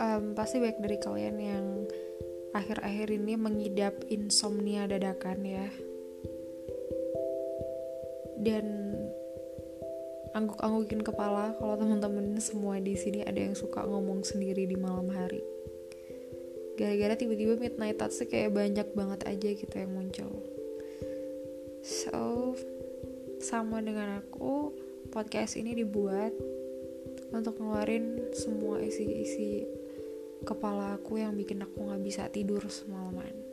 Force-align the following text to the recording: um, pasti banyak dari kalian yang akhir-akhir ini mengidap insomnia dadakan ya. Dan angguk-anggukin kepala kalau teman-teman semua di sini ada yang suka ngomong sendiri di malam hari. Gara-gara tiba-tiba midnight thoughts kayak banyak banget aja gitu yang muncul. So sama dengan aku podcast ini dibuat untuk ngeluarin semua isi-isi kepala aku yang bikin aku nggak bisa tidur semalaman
um, 0.00 0.36
pasti 0.36 0.60
banyak 0.60 0.80
dari 0.84 0.98
kalian 1.00 1.36
yang 1.40 1.66
akhir-akhir 2.52 3.08
ini 3.14 3.36
mengidap 3.40 3.94
insomnia 4.12 4.84
dadakan 4.84 5.40
ya. 5.44 5.68
Dan 8.40 8.96
angguk-anggukin 10.32 11.04
kepala 11.04 11.56
kalau 11.60 11.76
teman-teman 11.76 12.38
semua 12.40 12.80
di 12.80 12.96
sini 12.96 13.20
ada 13.24 13.36
yang 13.36 13.56
suka 13.56 13.84
ngomong 13.84 14.24
sendiri 14.24 14.64
di 14.68 14.76
malam 14.76 15.08
hari. 15.12 15.40
Gara-gara 16.80 17.16
tiba-tiba 17.16 17.60
midnight 17.60 18.00
thoughts 18.00 18.24
kayak 18.24 18.56
banyak 18.56 18.88
banget 18.96 19.20
aja 19.28 19.48
gitu 19.52 19.74
yang 19.76 19.92
muncul. 19.92 20.32
So 21.84 22.56
sama 23.40 23.84
dengan 23.84 24.20
aku 24.20 24.72
podcast 25.12 25.56
ini 25.56 25.76
dibuat 25.76 26.32
untuk 27.30 27.58
ngeluarin 27.58 28.34
semua 28.34 28.82
isi-isi 28.82 29.64
kepala 30.42 30.96
aku 30.96 31.20
yang 31.20 31.36
bikin 31.36 31.60
aku 31.62 31.84
nggak 31.84 32.02
bisa 32.02 32.26
tidur 32.32 32.64
semalaman 32.66 33.49